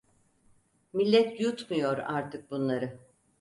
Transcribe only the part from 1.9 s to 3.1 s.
artık bunları.